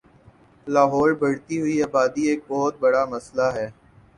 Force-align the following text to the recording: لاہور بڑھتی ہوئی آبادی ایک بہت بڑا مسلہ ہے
لاہور 0.67 1.09
بڑھتی 1.21 1.55
ہوئی 1.61 1.75
آبادی 1.83 2.23
ایک 2.29 2.39
بہت 2.47 2.73
بڑا 2.81 3.03
مسلہ 3.13 3.47
ہے 3.55 3.67